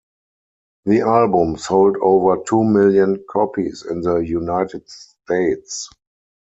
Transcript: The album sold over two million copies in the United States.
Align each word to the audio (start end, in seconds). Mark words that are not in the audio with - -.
The 0.85 1.01
album 1.01 1.57
sold 1.59 1.95
over 2.01 2.37
two 2.49 2.63
million 2.63 3.23
copies 3.29 3.85
in 3.85 4.01
the 4.01 4.15
United 4.17 4.89
States. 4.89 5.91